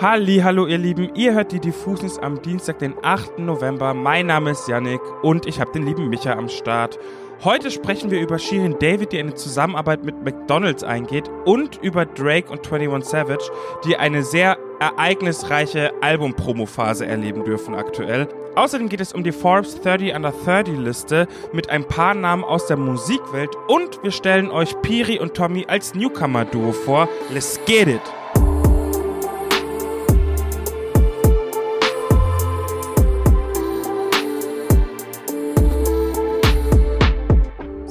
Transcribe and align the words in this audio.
Halli, 0.00 0.38
hallo 0.38 0.66
ihr 0.66 0.78
Lieben, 0.78 1.14
ihr 1.14 1.34
hört 1.34 1.52
die 1.52 1.60
Diffusis 1.60 2.18
am 2.18 2.42
Dienstag, 2.42 2.78
den 2.78 2.94
8. 3.02 3.38
November. 3.38 3.94
Mein 3.94 4.26
Name 4.26 4.50
ist 4.50 4.66
Yannick 4.66 5.00
und 5.22 5.46
ich 5.46 5.60
habe 5.60 5.70
den 5.70 5.86
lieben 5.86 6.08
Micha 6.08 6.32
am 6.32 6.48
Start. 6.48 6.98
Heute 7.44 7.70
sprechen 7.70 8.10
wir 8.10 8.20
über 8.20 8.38
Shirin 8.38 8.76
David, 8.80 9.12
die 9.12 9.18
eine 9.18 9.34
Zusammenarbeit 9.34 10.02
mit 10.04 10.24
McDonald's 10.24 10.82
eingeht 10.82 11.30
und 11.44 11.78
über 11.82 12.04
Drake 12.06 12.50
und 12.50 12.72
21 12.72 13.08
Savage, 13.08 13.50
die 13.84 13.96
eine 13.96 14.24
sehr 14.24 14.56
ereignisreiche 14.80 15.92
Album-Promo-Phase 16.00 17.06
erleben 17.06 17.44
dürfen 17.44 17.74
aktuell. 17.74 18.28
Außerdem 18.56 18.88
geht 18.88 19.00
es 19.00 19.12
um 19.12 19.22
die 19.22 19.32
Forbes 19.32 19.80
30 19.82 20.14
Under 20.14 20.32
30 20.32 20.78
Liste 20.78 21.28
mit 21.52 21.70
ein 21.70 21.84
paar 21.86 22.14
Namen 22.14 22.44
aus 22.44 22.66
der 22.66 22.76
Musikwelt 22.76 23.50
und 23.68 24.02
wir 24.02 24.10
stellen 24.10 24.50
euch 24.50 24.80
Piri 24.82 25.20
und 25.20 25.34
Tommy 25.34 25.64
als 25.68 25.94
Newcomer-Duo 25.94 26.72
vor. 26.72 27.08
Let's 27.30 27.60
get 27.66 27.88
it! 27.88 28.21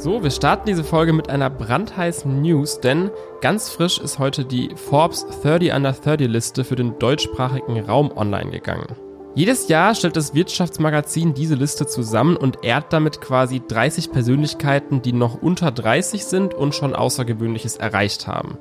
So, 0.02 0.24
wir 0.24 0.32
starten 0.32 0.66
diese 0.66 0.84
Folge 0.84 1.14
mit 1.14 1.30
einer 1.30 1.52
brandheißen 1.52 2.42
News, 2.42 2.80
denn 2.80 3.12
ganz 3.40 3.70
frisch 3.70 4.00
ist 4.00 4.18
heute 4.18 4.46
die 4.46 4.72
Forbes 4.76 5.28
30 5.44 5.74
Under 5.74 5.92
30 5.92 6.28
Liste 6.28 6.64
für 6.64 6.76
den 6.76 6.98
deutschsprachigen 6.98 7.80
Raum 7.82 8.12
online 8.18 8.50
gegangen. 8.50 8.96
Jedes 9.36 9.68
Jahr 9.68 9.94
stellt 9.94 10.16
das 10.16 10.34
Wirtschaftsmagazin 10.34 11.36
diese 11.36 11.54
Liste 11.54 11.86
zusammen 11.86 12.36
und 12.36 12.64
ehrt 12.64 12.92
damit 12.92 13.22
quasi 13.22 13.62
30 13.68 14.12
Persönlichkeiten, 14.12 15.04
die 15.04 15.14
noch 15.14 15.40
unter 15.40 15.70
30 15.70 16.26
sind 16.26 16.56
und 16.56 16.74
schon 16.74 16.96
Außergewöhnliches 16.96 17.78
erreicht 17.78 18.26
haben. 18.26 18.58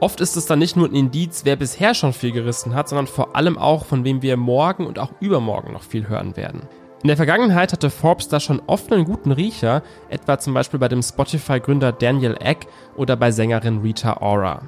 Oft 0.00 0.22
ist 0.22 0.38
es 0.38 0.46
dann 0.46 0.58
nicht 0.58 0.76
nur 0.76 0.88
ein 0.88 0.94
Indiz, 0.94 1.42
wer 1.44 1.56
bisher 1.56 1.92
schon 1.92 2.14
viel 2.14 2.32
gerissen 2.32 2.74
hat, 2.74 2.88
sondern 2.88 3.08
vor 3.08 3.36
allem 3.36 3.58
auch, 3.58 3.84
von 3.84 4.04
wem 4.06 4.22
wir 4.22 4.38
morgen 4.38 4.86
und 4.86 4.98
auch 4.98 5.12
übermorgen 5.20 5.74
noch 5.74 5.82
viel 5.82 6.08
hören 6.08 6.34
werden. 6.34 6.62
In 7.02 7.08
der 7.08 7.16
Vergangenheit 7.16 7.72
hatte 7.72 7.90
Forbes 7.90 8.28
da 8.28 8.38
schon 8.38 8.62
oft 8.68 8.92
einen 8.92 9.04
guten 9.04 9.32
Riecher, 9.32 9.82
etwa 10.08 10.38
zum 10.38 10.54
Beispiel 10.54 10.78
bei 10.78 10.86
dem 10.86 11.02
Spotify-Gründer 11.02 11.90
Daniel 11.90 12.36
Eck 12.38 12.68
oder 12.96 13.16
bei 13.16 13.32
Sängerin 13.32 13.80
Rita 13.80 14.18
Ora. 14.20 14.62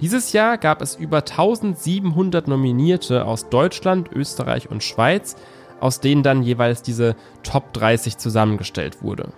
Dieses 0.00 0.32
Jahr 0.32 0.58
gab 0.58 0.80
es 0.80 0.94
über 0.94 1.18
1700 1.18 2.46
Nominierte 2.46 3.24
aus 3.24 3.48
Deutschland, 3.48 4.12
Österreich 4.12 4.70
und 4.70 4.84
Schweiz, 4.84 5.34
aus 5.80 5.98
denen 5.98 6.22
dann 6.22 6.44
jeweils 6.44 6.82
diese 6.82 7.16
Top 7.42 7.72
30 7.72 8.16
zusammengestellt 8.16 9.02
wurde. 9.02 9.32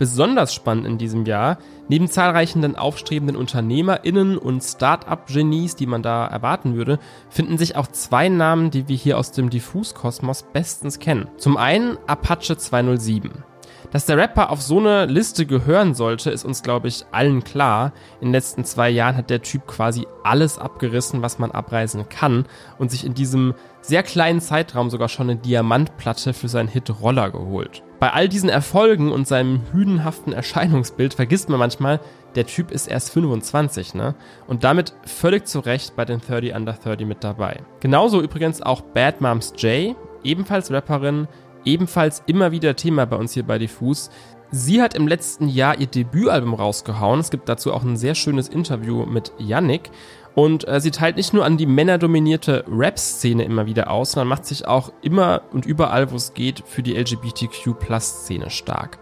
Besonders 0.00 0.54
spannend 0.54 0.86
in 0.86 0.96
diesem 0.96 1.26
Jahr, 1.26 1.58
neben 1.88 2.08
zahlreichen 2.08 2.74
aufstrebenden 2.74 3.36
UnternehmerInnen 3.36 4.38
und 4.38 4.62
Start-up-Genies, 4.62 5.76
die 5.76 5.84
man 5.84 6.02
da 6.02 6.26
erwarten 6.26 6.74
würde, 6.74 6.98
finden 7.28 7.58
sich 7.58 7.76
auch 7.76 7.86
zwei 7.86 8.30
Namen, 8.30 8.70
die 8.70 8.88
wir 8.88 8.96
hier 8.96 9.18
aus 9.18 9.30
dem 9.32 9.50
Diffus-Kosmos 9.50 10.46
bestens 10.54 11.00
kennen. 11.00 11.28
Zum 11.36 11.58
einen 11.58 11.98
Apache 12.06 12.56
207. 12.56 13.44
Dass 13.90 14.06
der 14.06 14.16
Rapper 14.16 14.48
auf 14.48 14.62
so 14.62 14.78
eine 14.78 15.04
Liste 15.04 15.44
gehören 15.44 15.92
sollte, 15.92 16.30
ist 16.30 16.46
uns, 16.46 16.62
glaube 16.62 16.88
ich, 16.88 17.04
allen 17.12 17.44
klar. 17.44 17.92
In 18.22 18.28
den 18.28 18.32
letzten 18.32 18.64
zwei 18.64 18.88
Jahren 18.88 19.18
hat 19.18 19.28
der 19.28 19.42
Typ 19.42 19.66
quasi 19.66 20.06
alles 20.24 20.58
abgerissen, 20.58 21.20
was 21.20 21.38
man 21.38 21.50
abreisen 21.50 22.08
kann 22.08 22.46
und 22.78 22.90
sich 22.90 23.04
in 23.04 23.12
diesem 23.12 23.52
sehr 23.82 24.02
kleinen 24.02 24.40
Zeitraum 24.40 24.88
sogar 24.88 25.10
schon 25.10 25.28
eine 25.28 25.38
Diamantplatte 25.38 26.32
für 26.32 26.48
seinen 26.48 26.68
Hit 26.68 26.88
Roller 27.02 27.30
geholt. 27.30 27.82
Bei 28.00 28.14
all 28.14 28.30
diesen 28.30 28.48
Erfolgen 28.48 29.12
und 29.12 29.28
seinem 29.28 29.60
hüdenhaften 29.72 30.32
Erscheinungsbild 30.32 31.12
vergisst 31.12 31.50
man 31.50 31.58
manchmal, 31.58 32.00
der 32.34 32.46
Typ 32.46 32.70
ist 32.70 32.86
erst 32.86 33.10
25, 33.10 33.94
ne? 33.94 34.14
Und 34.46 34.64
damit 34.64 34.94
völlig 35.04 35.46
zu 35.46 35.60
Recht 35.60 35.96
bei 35.96 36.06
den 36.06 36.20
30 36.20 36.54
Under 36.54 36.72
30 36.72 37.06
mit 37.06 37.22
dabei. 37.22 37.60
Genauso 37.80 38.22
übrigens 38.22 38.62
auch 38.62 38.80
Bad 38.80 39.20
Moms 39.20 39.52
J, 39.58 39.96
ebenfalls 40.24 40.72
Rapperin, 40.72 41.28
ebenfalls 41.66 42.22
immer 42.26 42.52
wieder 42.52 42.74
Thema 42.74 43.04
bei 43.04 43.16
uns 43.16 43.34
hier 43.34 43.42
bei 43.42 43.58
Diffus. 43.58 44.10
Sie 44.50 44.80
hat 44.80 44.94
im 44.94 45.06
letzten 45.06 45.48
Jahr 45.48 45.78
ihr 45.78 45.86
Debütalbum 45.86 46.54
rausgehauen. 46.54 47.20
Es 47.20 47.30
gibt 47.30 47.50
dazu 47.50 47.72
auch 47.72 47.82
ein 47.82 47.98
sehr 47.98 48.14
schönes 48.14 48.48
Interview 48.48 49.04
mit 49.04 49.30
Yannick. 49.38 49.90
Und 50.34 50.66
äh, 50.68 50.80
sie 50.80 50.90
teilt 50.90 51.16
nicht 51.16 51.34
nur 51.34 51.44
an 51.44 51.56
die 51.56 51.66
männerdominierte 51.66 52.64
Rap-Szene 52.68 53.44
immer 53.44 53.66
wieder 53.66 53.90
aus, 53.90 54.12
sondern 54.12 54.28
macht 54.28 54.46
sich 54.46 54.66
auch 54.66 54.92
immer 55.02 55.42
und 55.52 55.66
überall, 55.66 56.10
wo 56.12 56.16
es 56.16 56.34
geht, 56.34 56.62
für 56.66 56.82
die 56.82 56.96
LGBTQ-Plus-Szene 56.96 58.50
stark. 58.50 58.98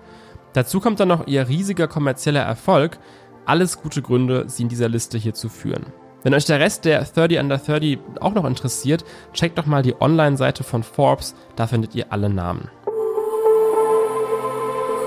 Dazu 0.55 0.81
kommt 0.81 1.00
dann 1.00 1.09
noch 1.09 1.27
ihr 1.27 1.49
riesiger 1.49 1.87
kommerzieller 1.87 2.41
Erfolg. 2.41 2.99
Alles 3.44 3.81
gute 3.81 4.03
Gründe, 4.03 4.44
sie 4.49 4.62
in 4.62 4.69
dieser 4.69 4.88
Liste 4.88 5.19
hier 5.19 5.34
zu 5.34 5.49
führen. 5.49 5.87
Wenn 6.22 6.34
euch 6.34 6.47
der 6.47 6.59
Rest 6.59 6.84
der 6.84 7.05
30 7.05 7.38
Under 7.38 7.59
30 7.59 7.99
auch 8.21 8.34
noch 8.34 8.44
interessiert, 8.44 9.05
checkt 9.33 9.56
doch 9.56 9.67
mal 9.67 9.83
die 9.83 10.00
Online-Seite 10.00 10.65
von 10.65 10.83
Forbes, 10.83 11.34
da 11.55 11.67
findet 11.67 11.94
ihr 11.94 12.12
alle 12.12 12.28
Namen. 12.28 12.71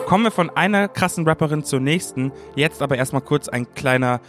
Kommen 0.05 0.23
wir 0.25 0.31
von 0.31 0.49
einer 0.49 0.87
krassen 0.87 1.27
Rapperin 1.27 1.63
zur 1.63 1.79
nächsten. 1.79 2.31
Jetzt 2.55 2.81
aber 2.81 2.97
erstmal 2.97 3.21
kurz 3.21 3.47
ein 3.47 3.73
kleiner 3.75 4.19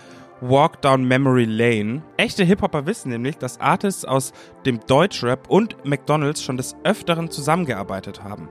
Walk 0.44 0.82
Down 0.82 1.04
Memory 1.04 1.44
Lane. 1.44 2.02
Echte 2.16 2.42
Hip-Hopper 2.42 2.84
wissen 2.84 3.10
nämlich, 3.10 3.38
dass 3.38 3.60
Artists 3.60 4.04
aus 4.04 4.32
dem 4.66 4.80
Deutschrap 4.88 5.48
und 5.48 5.84
McDonalds 5.84 6.42
schon 6.42 6.56
des 6.56 6.74
Öfteren 6.82 7.30
zusammengearbeitet 7.30 8.24
haben. 8.24 8.48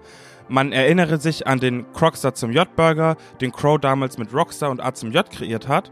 Man 0.48 0.72
erinnere 0.72 1.20
sich 1.20 1.48
an 1.48 1.60
den 1.60 1.92
Crockstar 1.92 2.34
zum 2.34 2.52
J-Burger, 2.54 3.18
den 3.42 3.52
Crow 3.52 3.78
damals 3.78 4.18
mit 4.18 4.34
Rockstar 4.34 4.72
und 4.72 4.82
A 4.82 4.94
zum 4.94 5.12
J 5.12 5.30
kreiert 5.30 5.68
hat, 5.68 5.92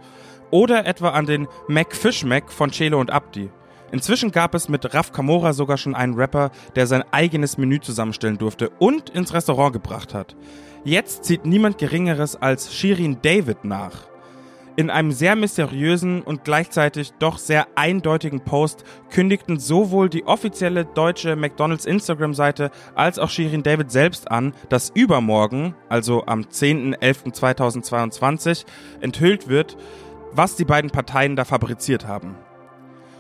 oder 0.52 0.86
etwa 0.86 1.10
an 1.10 1.26
den 1.26 1.50
Mac 1.68 1.94
Fish 1.94 2.24
Mac 2.24 2.50
von 2.50 2.72
Chelo 2.72 2.98
und 3.02 3.12
Abdi. 3.12 3.50
Inzwischen 3.92 4.32
gab 4.32 4.56
es 4.56 4.70
mit 4.70 4.94
Raf 4.94 5.12
Kamora 5.12 5.52
sogar 5.52 5.78
schon 5.78 5.96
einen 5.96 6.14
Rapper, 6.14 6.52
der 6.78 6.88
sein 6.88 7.04
eigenes 7.12 7.58
Menü 7.58 7.82
zusammenstellen 7.82 8.38
durfte 8.38 8.70
und 8.80 9.10
ins 9.10 9.34
Restaurant 9.34 9.74
gebracht 9.74 10.14
hat. 10.14 10.38
Jetzt 10.86 11.26
zieht 11.26 11.46
niemand 11.46 11.78
Geringeres 11.78 12.38
als 12.38 12.74
Shirin 12.74 13.18
David 13.22 13.66
nach. 13.66 14.09
In 14.80 14.90
einem 14.90 15.12
sehr 15.12 15.36
mysteriösen 15.36 16.22
und 16.22 16.46
gleichzeitig 16.46 17.12
doch 17.20 17.38
sehr 17.38 17.68
eindeutigen 17.76 18.40
Post 18.40 18.86
kündigten 19.10 19.60
sowohl 19.60 20.08
die 20.08 20.26
offizielle 20.26 20.86
deutsche 20.86 21.36
McDonald's 21.36 21.84
Instagram-Seite 21.84 22.72
als 22.96 23.20
auch 23.20 23.30
Shirin 23.30 23.62
David 23.62 23.92
selbst 23.92 24.32
an, 24.32 24.54
dass 24.70 24.90
übermorgen, 24.90 25.76
also 25.90 26.26
am 26.28 26.44
10.11.2022, 26.44 28.64
enthüllt 29.02 29.50
wird, 29.50 29.76
was 30.32 30.56
die 30.56 30.64
beiden 30.64 30.92
Parteien 30.92 31.36
da 31.36 31.44
fabriziert 31.44 32.08
haben. 32.08 32.38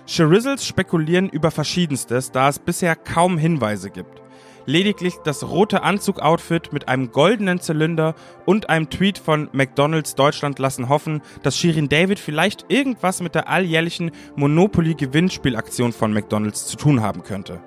Shirizzles 0.06 0.66
spekulieren 0.66 1.28
über 1.28 1.52
Verschiedenstes, 1.52 2.32
da 2.32 2.48
es 2.48 2.60
bisher 2.60 2.96
kaum 2.96 3.38
Hinweise 3.38 3.90
gibt. 3.90 4.22
Lediglich 4.70 5.16
das 5.24 5.50
rote 5.50 5.82
Anzug-Outfit 5.82 6.72
mit 6.72 6.88
einem 6.88 7.12
goldenen 7.12 7.60
Zylinder 7.60 8.14
und 8.46 8.70
einem 8.70 8.88
Tweet 8.92 9.18
von 9.18 9.50
McDonald's 9.52 10.14
Deutschland 10.14 10.60
lassen 10.60 10.90
hoffen, 10.90 11.24
dass 11.42 11.58
Shirin 11.58 11.90
David 11.90 12.20
vielleicht 12.20 12.72
irgendwas 12.72 13.20
mit 13.20 13.34
der 13.34 13.50
alljährlichen 13.50 14.12
Monopoly-Gewinnspielaktion 14.36 15.92
von 15.92 16.14
McDonald's 16.14 16.68
zu 16.68 16.78
tun 16.78 17.02
haben 17.02 17.24
könnte. 17.24 17.60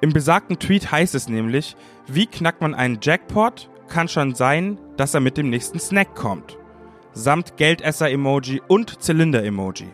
Im 0.00 0.12
besagten 0.12 0.58
Tweet 0.58 0.90
heißt 0.90 1.14
es 1.14 1.28
nämlich, 1.28 1.76
wie 2.08 2.26
knackt 2.26 2.60
man 2.60 2.74
einen 2.74 2.98
Jackpot? 3.00 3.70
Kann 3.86 4.08
schon 4.08 4.34
sein, 4.34 4.78
dass 4.96 5.14
er 5.14 5.20
mit 5.20 5.36
dem 5.36 5.48
nächsten 5.48 5.78
Snack 5.78 6.16
kommt. 6.16 6.58
Samt 7.12 7.56
Geldesser-Emoji 7.56 8.62
und 8.66 9.00
Zylinder-Emoji. 9.00 9.86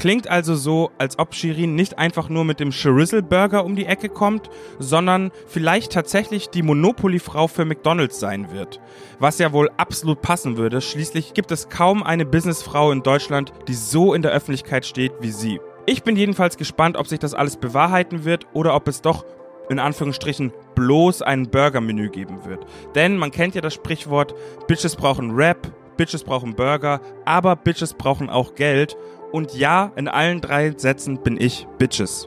Klingt 0.00 0.30
also 0.30 0.54
so, 0.54 0.92
als 0.96 1.18
ob 1.18 1.34
Shirin 1.34 1.74
nicht 1.74 1.98
einfach 1.98 2.30
nur 2.30 2.46
mit 2.46 2.58
dem 2.58 2.70
Chorizzle 2.70 3.22
Burger 3.22 3.66
um 3.66 3.76
die 3.76 3.84
Ecke 3.84 4.08
kommt, 4.08 4.48
sondern 4.78 5.30
vielleicht 5.46 5.92
tatsächlich 5.92 6.48
die 6.48 6.62
Monopoly-Frau 6.62 7.48
für 7.48 7.66
McDonalds 7.66 8.18
sein 8.18 8.50
wird. 8.50 8.80
Was 9.18 9.38
ja 9.38 9.52
wohl 9.52 9.68
absolut 9.76 10.22
passen 10.22 10.56
würde, 10.56 10.80
schließlich 10.80 11.34
gibt 11.34 11.52
es 11.52 11.68
kaum 11.68 12.02
eine 12.02 12.24
Businessfrau 12.24 12.92
in 12.92 13.02
Deutschland, 13.02 13.52
die 13.68 13.74
so 13.74 14.14
in 14.14 14.22
der 14.22 14.32
Öffentlichkeit 14.32 14.86
steht 14.86 15.12
wie 15.20 15.32
sie. 15.32 15.60
Ich 15.84 16.02
bin 16.02 16.16
jedenfalls 16.16 16.56
gespannt, 16.56 16.96
ob 16.96 17.06
sich 17.06 17.18
das 17.18 17.34
alles 17.34 17.58
bewahrheiten 17.58 18.24
wird 18.24 18.46
oder 18.54 18.74
ob 18.74 18.88
es 18.88 19.02
doch 19.02 19.26
in 19.68 19.78
Anführungsstrichen 19.78 20.50
bloß 20.76 21.20
ein 21.20 21.50
Burger-Menü 21.50 22.08
geben 22.08 22.46
wird. 22.46 22.64
Denn 22.94 23.18
man 23.18 23.32
kennt 23.32 23.54
ja 23.54 23.60
das 23.60 23.74
Sprichwort, 23.74 24.34
Bitches 24.66 24.96
brauchen 24.96 25.32
Rap, 25.32 25.70
Bitches 25.98 26.24
brauchen 26.24 26.54
Burger, 26.54 27.02
aber 27.26 27.54
Bitches 27.54 27.92
brauchen 27.92 28.30
auch 28.30 28.54
Geld 28.54 28.96
und 29.32 29.54
ja, 29.54 29.92
in 29.96 30.08
allen 30.08 30.40
drei 30.40 30.72
Sätzen 30.76 31.22
bin 31.22 31.40
ich 31.40 31.66
Bitches. 31.78 32.26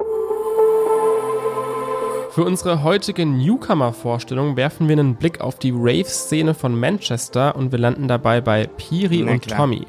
Für 2.32 2.46
unsere 2.46 2.82
heutige 2.82 3.26
Newcomer-Vorstellung 3.26 4.58
werfen 4.58 4.88
wir 4.88 4.98
einen 4.98 5.16
Blick 5.16 5.40
auf 5.40 5.60
die 5.60 5.72
Rave-Szene 5.72 6.56
von 6.56 6.80
Manchester 6.80 7.56
und 7.56 7.72
wir 7.72 7.78
landen 7.78 8.08
dabei 8.08 8.42
bei 8.42 8.66
Piri 8.66 9.22
und 9.22 9.44
klar. 9.44 9.60
Tommy. 9.60 9.86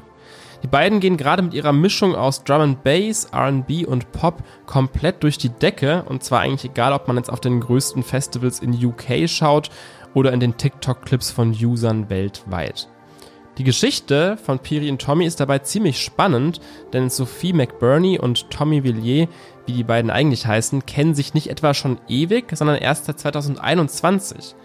Die 0.61 0.67
beiden 0.67 0.99
gehen 0.99 1.17
gerade 1.17 1.41
mit 1.41 1.53
ihrer 1.53 1.73
Mischung 1.73 2.15
aus 2.15 2.43
Drum 2.43 2.61
and 2.61 2.83
Bass, 2.83 3.25
R&B 3.31 3.85
und 3.85 4.11
Pop 4.11 4.43
komplett 4.67 5.23
durch 5.23 5.37
die 5.37 5.49
Decke 5.49 6.03
und 6.07 6.23
zwar 6.23 6.41
eigentlich 6.41 6.71
egal, 6.71 6.93
ob 6.93 7.07
man 7.07 7.17
jetzt 7.17 7.31
auf 7.31 7.39
den 7.39 7.59
größten 7.59 8.03
Festivals 8.03 8.59
in 8.59 8.73
UK 8.73 9.27
schaut 9.27 9.69
oder 10.13 10.31
in 10.31 10.39
den 10.39 10.55
TikTok-Clips 10.57 11.31
von 11.31 11.51
Usern 11.51 12.09
weltweit. 12.09 12.89
Die 13.57 13.63
Geschichte 13.63 14.35
von 14.37 14.59
Piri 14.59 14.89
und 14.89 15.01
Tommy 15.01 15.25
ist 15.25 15.39
dabei 15.39 15.59
ziemlich 15.59 16.01
spannend, 16.03 16.59
denn 16.91 17.09
Sophie 17.09 17.53
McBurney 17.53 18.19
und 18.19 18.49
Tommy 18.49 18.83
Villiers, 18.83 19.29
wie 19.65 19.71
die 19.71 19.83
beiden 19.85 20.11
eigentlich 20.11 20.45
heißen, 20.45 20.85
kennen 20.85 21.15
sich 21.15 21.33
nicht 21.33 21.49
etwa 21.49 21.73
schon 21.73 21.97
ewig, 22.09 22.51
sondern 22.51 22.75
erst 22.77 23.05
seit 23.05 23.19
2021. 23.19 24.55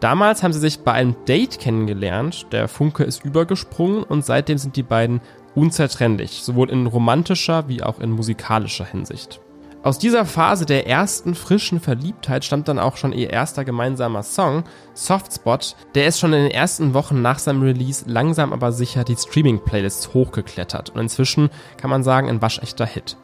Damals 0.00 0.42
haben 0.42 0.52
sie 0.52 0.58
sich 0.58 0.80
bei 0.80 0.92
einem 0.92 1.14
Date 1.26 1.60
kennengelernt, 1.60 2.46
der 2.50 2.66
Funke 2.66 3.04
ist 3.04 3.24
übergesprungen 3.24 4.02
und 4.02 4.24
seitdem 4.24 4.58
sind 4.58 4.74
die 4.74 4.82
beiden 4.82 5.20
unzertrennlich, 5.54 6.42
sowohl 6.42 6.70
in 6.70 6.86
romantischer 6.86 7.68
wie 7.68 7.84
auch 7.84 8.00
in 8.00 8.10
musikalischer 8.10 8.84
Hinsicht. 8.84 9.40
Aus 9.84 9.98
dieser 9.98 10.24
Phase 10.24 10.64
der 10.64 10.86
ersten 10.86 11.34
frischen 11.34 11.78
Verliebtheit 11.78 12.42
stammt 12.42 12.68
dann 12.68 12.78
auch 12.78 12.96
schon 12.96 13.12
ihr 13.12 13.28
erster 13.28 13.66
gemeinsamer 13.66 14.22
Song, 14.22 14.64
Softspot. 14.94 15.76
Der 15.94 16.06
ist 16.06 16.18
schon 16.18 16.32
in 16.32 16.44
den 16.44 16.50
ersten 16.50 16.94
Wochen 16.94 17.20
nach 17.20 17.38
seinem 17.38 17.60
Release 17.60 18.06
langsam 18.08 18.54
aber 18.54 18.72
sicher 18.72 19.04
die 19.04 19.14
Streaming-Playlists 19.14 20.14
hochgeklettert 20.14 20.88
und 20.88 21.00
inzwischen 21.02 21.50
kann 21.76 21.90
man 21.90 22.02
sagen 22.02 22.30
ein 22.30 22.40
waschechter 22.40 22.86
Hit. 22.86 23.18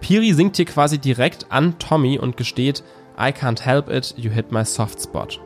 Piri 0.00 0.32
singt 0.32 0.56
hier 0.56 0.64
quasi 0.64 0.98
direkt 0.98 1.46
an 1.52 1.78
Tommy 1.78 2.18
und 2.18 2.36
gesteht, 2.36 2.82
I 3.16 3.28
can't 3.28 3.62
help 3.62 3.88
it, 3.88 4.14
you 4.16 4.32
hit 4.32 4.50
my 4.50 4.64
soft 4.64 5.00
spot. 5.00 5.38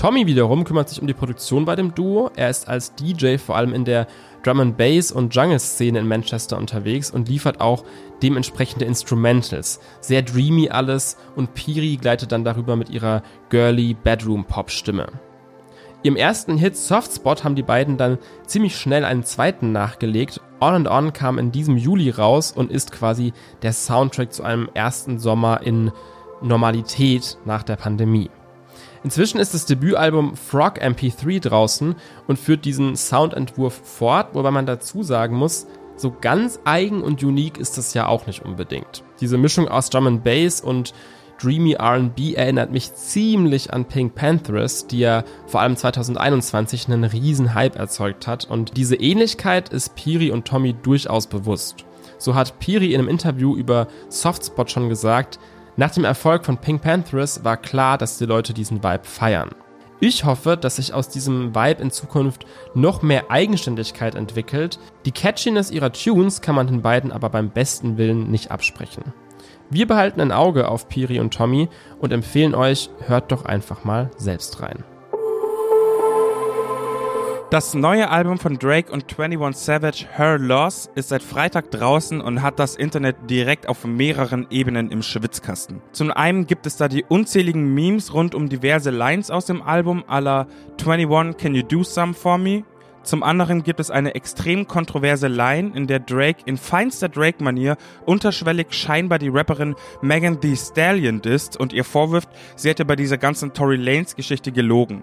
Tommy 0.00 0.26
wiederum 0.26 0.64
kümmert 0.64 0.88
sich 0.88 1.02
um 1.02 1.06
die 1.06 1.12
Produktion 1.12 1.66
bei 1.66 1.76
dem 1.76 1.94
Duo. 1.94 2.30
Er 2.34 2.48
ist 2.48 2.66
als 2.70 2.94
DJ 2.94 3.36
vor 3.36 3.58
allem 3.58 3.74
in 3.74 3.84
der 3.84 4.06
Drum 4.42 4.60
and 4.60 4.78
Bass 4.78 5.12
und 5.12 5.34
Jungle 5.34 5.58
Szene 5.58 5.98
in 5.98 6.08
Manchester 6.08 6.56
unterwegs 6.56 7.10
und 7.10 7.28
liefert 7.28 7.60
auch 7.60 7.84
dementsprechende 8.22 8.86
Instrumentals. 8.86 9.78
Sehr 10.00 10.22
dreamy 10.22 10.70
alles 10.70 11.18
und 11.36 11.52
Piri 11.52 11.98
gleitet 12.00 12.32
dann 12.32 12.46
darüber 12.46 12.76
mit 12.76 12.88
ihrer 12.88 13.22
girly 13.50 13.92
Bedroom 13.92 14.46
Pop 14.46 14.70
Stimme. 14.70 15.06
Ihrem 16.02 16.16
ersten 16.16 16.56
Hit 16.56 16.78
Softspot 16.78 17.44
haben 17.44 17.54
die 17.54 17.62
beiden 17.62 17.98
dann 17.98 18.16
ziemlich 18.46 18.76
schnell 18.76 19.04
einen 19.04 19.24
zweiten 19.24 19.70
nachgelegt. 19.70 20.40
On 20.62 20.72
and 20.72 20.88
On 20.88 21.12
kam 21.12 21.38
in 21.38 21.52
diesem 21.52 21.76
Juli 21.76 22.08
raus 22.08 22.52
und 22.52 22.70
ist 22.70 22.90
quasi 22.90 23.34
der 23.60 23.74
Soundtrack 23.74 24.32
zu 24.32 24.44
einem 24.44 24.70
ersten 24.72 25.18
Sommer 25.18 25.60
in 25.62 25.92
Normalität 26.40 27.36
nach 27.44 27.64
der 27.64 27.76
Pandemie. 27.76 28.30
Inzwischen 29.02 29.40
ist 29.40 29.54
das 29.54 29.64
Debütalbum 29.64 30.36
Frog 30.36 30.80
MP3 30.82 31.40
draußen 31.40 31.94
und 32.26 32.38
führt 32.38 32.64
diesen 32.64 32.96
Soundentwurf 32.96 33.80
fort, 33.82 34.34
wobei 34.34 34.50
man 34.50 34.66
dazu 34.66 35.02
sagen 35.02 35.36
muss, 35.36 35.66
so 35.96 36.14
ganz 36.18 36.60
eigen 36.64 37.02
und 37.02 37.22
unique 37.22 37.58
ist 37.58 37.78
das 37.78 37.94
ja 37.94 38.06
auch 38.06 38.26
nicht 38.26 38.44
unbedingt. 38.44 39.02
Diese 39.20 39.38
Mischung 39.38 39.68
aus 39.68 39.90
Drum 39.90 40.06
and 40.06 40.24
Bass 40.24 40.60
und 40.60 40.94
Dreamy 41.40 41.74
RB 41.74 42.34
erinnert 42.36 42.70
mich 42.70 42.92
ziemlich 42.92 43.72
an 43.72 43.86
Pink 43.86 44.14
Panthers, 44.14 44.86
die 44.86 44.98
ja 44.98 45.24
vor 45.46 45.62
allem 45.62 45.76
2021 45.76 46.88
einen 46.88 47.04
riesen 47.04 47.54
Hype 47.54 47.76
erzeugt 47.76 48.26
hat. 48.26 48.44
Und 48.50 48.76
diese 48.76 48.96
Ähnlichkeit 48.96 49.70
ist 49.70 49.94
Piri 49.94 50.30
und 50.30 50.46
Tommy 50.46 50.74
durchaus 50.74 51.26
bewusst. 51.26 51.86
So 52.18 52.34
hat 52.34 52.58
Piri 52.58 52.92
in 52.92 53.00
einem 53.00 53.08
Interview 53.08 53.56
über 53.56 53.88
Softspot 54.10 54.70
schon 54.70 54.90
gesagt, 54.90 55.38
nach 55.80 55.92
dem 55.92 56.04
Erfolg 56.04 56.44
von 56.44 56.58
Pink 56.58 56.82
Panthers 56.82 57.42
war 57.42 57.56
klar, 57.56 57.96
dass 57.96 58.18
die 58.18 58.26
Leute 58.26 58.52
diesen 58.52 58.84
Vibe 58.84 59.04
feiern. 59.04 59.48
Ich 59.98 60.26
hoffe, 60.26 60.58
dass 60.58 60.76
sich 60.76 60.92
aus 60.92 61.08
diesem 61.08 61.54
Vibe 61.54 61.80
in 61.80 61.90
Zukunft 61.90 62.44
noch 62.74 63.00
mehr 63.00 63.30
Eigenständigkeit 63.30 64.14
entwickelt. 64.14 64.78
Die 65.06 65.10
Catchiness 65.10 65.70
ihrer 65.70 65.90
Tunes 65.90 66.42
kann 66.42 66.54
man 66.54 66.66
den 66.66 66.82
beiden 66.82 67.12
aber 67.12 67.30
beim 67.30 67.48
besten 67.48 67.96
Willen 67.96 68.30
nicht 68.30 68.50
absprechen. 68.50 69.14
Wir 69.70 69.86
behalten 69.86 70.20
ein 70.20 70.32
Auge 70.32 70.68
auf 70.68 70.86
Piri 70.86 71.18
und 71.18 71.32
Tommy 71.32 71.70
und 71.98 72.12
empfehlen 72.12 72.54
euch, 72.54 72.90
hört 73.06 73.32
doch 73.32 73.46
einfach 73.46 73.82
mal 73.82 74.10
selbst 74.18 74.60
rein. 74.60 74.84
Das 77.50 77.74
neue 77.74 78.08
Album 78.08 78.38
von 78.38 78.58
Drake 78.60 78.92
und 78.92 79.18
21 79.18 79.60
Savage, 79.60 80.06
Her 80.16 80.38
Loss, 80.38 80.88
ist 80.94 81.08
seit 81.08 81.20
Freitag 81.20 81.72
draußen 81.72 82.20
und 82.20 82.42
hat 82.42 82.60
das 82.60 82.76
Internet 82.76 83.16
direkt 83.28 83.68
auf 83.68 83.84
mehreren 83.84 84.46
Ebenen 84.50 84.92
im 84.92 85.02
Schwitzkasten. 85.02 85.82
Zum 85.90 86.12
einen 86.12 86.46
gibt 86.46 86.64
es 86.66 86.76
da 86.76 86.86
die 86.86 87.02
unzähligen 87.02 87.74
Memes 87.74 88.14
rund 88.14 88.36
um 88.36 88.48
diverse 88.48 88.90
Lines 88.90 89.32
aus 89.32 89.46
dem 89.46 89.62
Album, 89.62 90.04
aller 90.06 90.46
21 90.80 91.36
Can 91.38 91.56
You 91.56 91.64
Do 91.64 91.82
Some 91.82 92.14
For 92.14 92.38
Me? 92.38 92.62
Zum 93.02 93.22
anderen 93.22 93.62
gibt 93.62 93.80
es 93.80 93.90
eine 93.90 94.14
extrem 94.14 94.66
kontroverse 94.66 95.28
Line, 95.28 95.72
in 95.74 95.86
der 95.86 96.00
Drake 96.00 96.42
in 96.44 96.56
feinster 96.56 97.08
Drake-Manier 97.08 97.76
unterschwellig 98.04 98.66
scheinbar 98.70 99.18
die 99.18 99.28
Rapperin 99.28 99.74
Megan 100.02 100.40
Thee 100.40 100.56
Stallion 100.56 101.22
disst 101.22 101.56
und 101.56 101.72
ihr 101.72 101.84
vorwirft, 101.84 102.28
sie 102.56 102.68
hätte 102.68 102.84
bei 102.84 102.96
dieser 102.96 103.16
ganzen 103.16 103.54
Tory 103.54 103.76
Lanes 103.76 104.16
Geschichte 104.16 104.52
gelogen. 104.52 105.02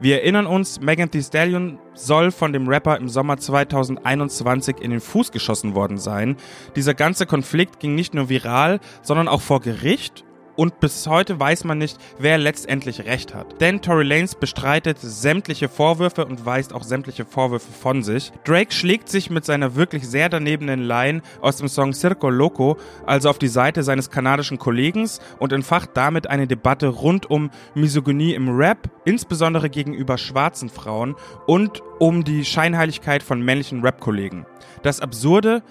Wir 0.00 0.20
erinnern 0.20 0.46
uns, 0.46 0.80
Megan 0.80 1.10
Thee 1.10 1.22
Stallion 1.22 1.78
soll 1.94 2.30
von 2.30 2.52
dem 2.52 2.68
Rapper 2.68 2.98
im 2.98 3.08
Sommer 3.08 3.38
2021 3.38 4.76
in 4.80 4.92
den 4.92 5.00
Fuß 5.00 5.32
geschossen 5.32 5.74
worden 5.74 5.98
sein. 5.98 6.36
Dieser 6.76 6.94
ganze 6.94 7.26
Konflikt 7.26 7.80
ging 7.80 7.96
nicht 7.96 8.14
nur 8.14 8.28
viral, 8.28 8.78
sondern 9.02 9.26
auch 9.26 9.40
vor 9.40 9.60
Gericht 9.60 10.24
und 10.58 10.80
bis 10.80 11.06
heute 11.06 11.38
weiß 11.38 11.62
man 11.62 11.78
nicht, 11.78 11.98
wer 12.18 12.36
letztendlich 12.36 13.04
recht 13.04 13.32
hat. 13.32 13.60
Denn 13.60 13.80
Tory 13.80 14.02
Lanez 14.02 14.34
bestreitet 14.34 14.98
sämtliche 14.98 15.68
Vorwürfe 15.68 16.26
und 16.26 16.44
weist 16.44 16.72
auch 16.72 16.82
sämtliche 16.82 17.24
Vorwürfe 17.24 17.70
von 17.70 18.02
sich. 18.02 18.32
Drake 18.44 18.72
schlägt 18.74 19.08
sich 19.08 19.30
mit 19.30 19.44
seiner 19.44 19.76
wirklich 19.76 20.08
sehr 20.08 20.28
danebenen 20.28 20.80
Line 20.80 21.22
aus 21.40 21.58
dem 21.58 21.68
Song 21.68 21.92
Circo 21.92 22.28
Loco 22.28 22.76
also 23.06 23.30
auf 23.30 23.38
die 23.38 23.46
Seite 23.46 23.84
seines 23.84 24.10
kanadischen 24.10 24.58
Kollegen 24.58 25.08
und 25.38 25.52
entfacht 25.52 25.90
damit 25.94 26.26
eine 26.26 26.48
Debatte 26.48 26.88
rund 26.88 27.30
um 27.30 27.50
Misogynie 27.76 28.34
im 28.34 28.48
Rap, 28.48 28.90
insbesondere 29.04 29.70
gegenüber 29.70 30.18
schwarzen 30.18 30.70
Frauen 30.70 31.14
und 31.46 31.84
um 32.00 32.24
die 32.24 32.44
Scheinheiligkeit 32.44 33.22
von 33.22 33.40
männlichen 33.40 33.82
Rap-Kollegen. 33.82 34.44
Das 34.82 34.98
Absurde, 34.98 35.62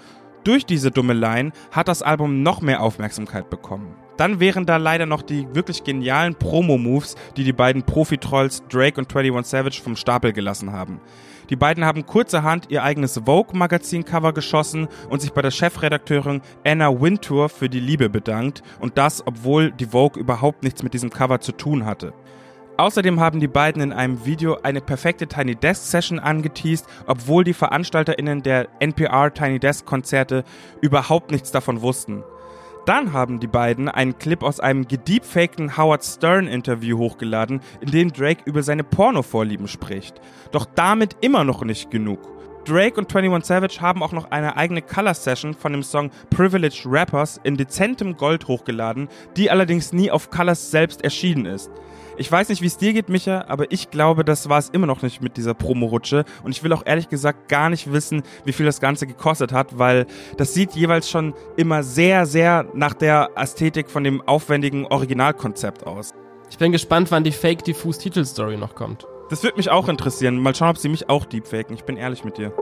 durch 0.46 0.66
diese 0.66 0.92
dumme 0.92 1.14
Line 1.14 1.52
hat 1.72 1.90
das 1.90 2.02
Album 2.02 2.42
noch 2.42 2.62
mehr 2.62 2.82
Aufmerksamkeit 2.82 3.50
bekommen. 3.50 4.07
Dann 4.18 4.40
wären 4.40 4.66
da 4.66 4.78
leider 4.78 5.06
noch 5.06 5.22
die 5.22 5.48
wirklich 5.54 5.84
genialen 5.84 6.36
Promo-Moves, 6.36 7.16
die 7.38 7.44
die 7.44 7.54
beiden 7.54 7.84
Profi-Trolls 7.84 8.64
Drake 8.68 9.00
und 9.00 9.16
21 9.16 9.50
Savage 9.50 9.82
vom 9.82 9.96
Stapel 9.96 10.34
gelassen 10.34 10.72
haben. 10.72 11.00
Die 11.50 11.56
beiden 11.56 11.86
haben 11.86 12.06
kurzerhand 12.06 12.66
ihr 12.70 12.84
eigenes 12.84 13.22
Vogue-Magazin-Cover 13.26 14.34
geschossen 14.34 14.88
und 15.10 15.22
sich 15.22 15.32
bei 15.32 15.42
der 15.42 15.52
Chefredakteurin 15.52 16.42
Anna 16.66 17.00
Wintour 17.00 17.48
für 17.48 17.70
die 17.70 17.80
Liebe 17.80 18.10
bedankt 18.10 18.64
und 18.80 18.98
das, 18.98 19.26
obwohl 19.26 19.72
die 19.72 19.86
Vogue 19.86 20.20
überhaupt 20.20 20.64
nichts 20.64 20.84
mit 20.84 20.94
diesem 20.94 21.10
Cover 21.10 21.40
zu 21.40 21.54
tun 21.54 21.86
hatte. 21.86 22.14
Außerdem 22.78 23.20
haben 23.20 23.40
die 23.40 23.48
beiden 23.48 23.82
in 23.82 23.92
einem 23.92 24.24
Video 24.24 24.60
eine 24.62 24.82
perfekte 24.82 25.26
Tiny 25.26 25.56
Desk 25.56 25.84
Session 25.84 26.20
angeteased, 26.20 26.86
obwohl 27.08 27.44
die 27.44 27.54
VeranstalterInnen 27.54 28.44
der 28.44 28.68
NPR 28.80 29.34
Tiny 29.34 29.58
Desk 29.58 29.86
Konzerte 29.86 30.44
überhaupt 30.82 31.32
nichts 31.32 31.52
davon 31.52 31.82
wussten. 31.82 32.24
Dann 32.88 33.12
haben 33.12 33.42
die 33.42 33.48
beiden 33.48 33.90
einen 33.90 34.18
Clip 34.18 34.42
aus 34.42 34.62
einem 34.62 34.88
gediebfakten 34.88 35.76
Howard 35.76 36.06
Stern 36.06 36.48
Interview 36.48 36.98
hochgeladen, 36.98 37.60
in 37.82 37.92
dem 37.92 38.14
Drake 38.14 38.44
über 38.46 38.64
seine 38.64 38.86
Pornovorlieben 38.86 39.68
spricht. 39.68 40.22
Doch 40.54 40.66
damit 40.74 41.18
immer 41.20 41.44
noch 41.44 41.66
nicht 41.66 41.92
genug. 41.92 42.20
Drake 42.68 43.00
und 43.00 43.16
21 43.16 43.48
Savage 43.48 43.82
haben 43.82 44.04
auch 44.04 44.12
noch 44.12 44.32
eine 44.32 44.58
eigene 44.58 44.82
Color 44.82 45.14
Session 45.14 45.54
von 45.54 45.72
dem 45.72 45.84
Song 45.84 46.12
Privileged 46.30 46.86
Rappers 46.86 47.40
in 47.44 47.56
dezentem 47.56 48.18
Gold 48.18 48.48
hochgeladen, 48.48 49.08
die 49.38 49.50
allerdings 49.50 49.94
nie 49.94 50.12
auf 50.12 50.30
Colors 50.30 50.70
selbst 50.70 51.02
erschienen 51.04 51.46
ist. 51.46 51.72
Ich 52.18 52.32
weiß 52.32 52.50
nicht, 52.50 52.62
wie 52.62 52.68
es 52.68 52.78
dir 52.78 52.94
geht, 52.94 53.10
Micha, 53.10 53.46
aber 53.48 53.72
ich 53.72 53.92
glaube, 53.92 54.26
das 54.26 54.50
war 54.50 54.58
es 54.58 54.70
immer 54.70 54.88
noch 54.88 55.02
nicht 55.02 55.22
mit 55.22 55.38
dieser 55.38 55.54
Promo-Rutsche. 55.54 56.26
Und 56.44 56.52
ich 56.52 56.64
will 56.64 56.74
auch 56.74 56.84
ehrlich 56.86 57.10
gesagt 57.10 57.48
gar 57.48 57.70
nicht 57.70 57.94
wissen, 57.94 58.24
wie 58.44 58.54
viel 58.54 58.66
das 58.66 58.82
Ganze 58.82 59.08
gekostet 59.08 59.54
hat, 59.54 59.78
weil 59.78 60.08
das 60.36 60.54
sieht 60.54 60.74
jeweils 60.74 61.10
schon 61.10 61.36
immer 61.56 61.84
sehr, 61.84 62.26
sehr 62.26 62.66
nach 62.74 62.96
der 62.96 63.30
Ästhetik 63.36 63.90
von 63.90 64.04
dem 64.04 64.22
aufwendigen 64.22 64.88
Originalkonzept 64.88 65.86
aus. 65.86 66.14
Ich 66.50 66.58
bin 66.58 66.72
gespannt, 66.72 67.12
wann 67.12 67.24
die 67.24 67.32
Fake-Diffus-Titelstory 67.32 68.58
noch 68.58 68.74
kommt. 68.74 69.06
Das 69.30 69.44
würde 69.44 69.58
mich 69.58 69.70
auch 69.70 69.90
interessieren. 69.90 70.38
Mal 70.40 70.56
schauen, 70.56 70.70
ob 70.70 70.78
sie 70.78 70.90
mich 70.90 71.10
auch 71.10 71.26
deepfaken. 71.26 71.76
Ich 71.76 71.84
bin 71.84 71.98
ehrlich 71.98 72.24
mit 72.24 72.38
dir. 72.38 72.54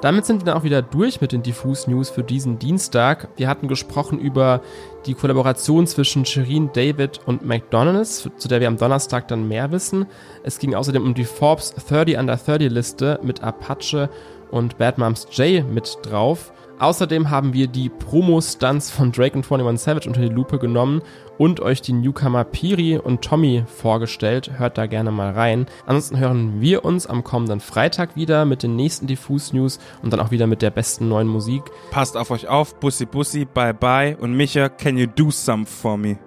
Damit 0.00 0.26
sind 0.26 0.42
wir 0.42 0.44
dann 0.44 0.58
auch 0.58 0.62
wieder 0.62 0.80
durch 0.80 1.20
mit 1.20 1.32
den 1.32 1.42
Diffus 1.42 1.88
News 1.88 2.08
für 2.08 2.22
diesen 2.22 2.60
Dienstag. 2.60 3.30
Wir 3.36 3.48
hatten 3.48 3.66
gesprochen 3.66 4.20
über 4.20 4.60
die 5.06 5.14
Kollaboration 5.14 5.88
zwischen 5.88 6.24
Shireen 6.24 6.70
David 6.72 7.20
und 7.26 7.44
McDonald's, 7.44 8.30
zu 8.36 8.46
der 8.46 8.60
wir 8.60 8.68
am 8.68 8.76
Donnerstag 8.76 9.26
dann 9.26 9.48
mehr 9.48 9.72
wissen. 9.72 10.06
Es 10.44 10.60
ging 10.60 10.76
außerdem 10.76 11.02
um 11.02 11.14
die 11.14 11.24
Forbes 11.24 11.74
30 11.74 12.16
Under 12.16 12.36
30 12.36 12.70
Liste 12.70 13.18
mit 13.24 13.42
Apache 13.42 14.08
und 14.52 14.78
Bad 14.78 14.98
Moms 14.98 15.26
J 15.32 15.68
mit 15.68 15.98
drauf. 16.02 16.52
Außerdem 16.78 17.30
haben 17.30 17.52
wir 17.52 17.66
die 17.66 17.88
Promo-Stunts 17.88 18.90
von 18.90 19.12
Drake 19.12 19.36
und 19.36 19.44
21 19.50 19.80
Savage 19.80 20.08
unter 20.08 20.20
die 20.20 20.28
Lupe 20.28 20.58
genommen 20.58 21.02
und 21.38 21.60
euch 21.60 21.82
die 21.82 21.92
Newcomer 21.92 22.44
Piri 22.44 22.98
und 22.98 23.22
Tommy 23.22 23.64
vorgestellt. 23.66 24.58
Hört 24.58 24.78
da 24.78 24.86
gerne 24.86 25.10
mal 25.10 25.32
rein. 25.32 25.66
Ansonsten 25.86 26.18
hören 26.18 26.60
wir 26.60 26.84
uns 26.84 27.06
am 27.06 27.24
kommenden 27.24 27.60
Freitag 27.60 28.16
wieder 28.16 28.44
mit 28.44 28.62
den 28.62 28.76
nächsten 28.76 29.06
Diffus 29.06 29.52
News 29.52 29.78
und 30.02 30.12
dann 30.12 30.20
auch 30.20 30.30
wieder 30.30 30.46
mit 30.46 30.62
der 30.62 30.70
besten 30.70 31.08
neuen 31.08 31.28
Musik. 31.28 31.62
Passt 31.90 32.16
auf 32.16 32.30
euch 32.30 32.48
auf. 32.48 32.78
Bussi 32.80 33.06
Bussi, 33.06 33.44
bye 33.44 33.74
bye. 33.74 34.16
Und 34.16 34.36
Micha, 34.36 34.68
can 34.68 34.96
you 34.96 35.06
do 35.06 35.30
some 35.30 35.66
for 35.66 35.96
me? 35.96 36.18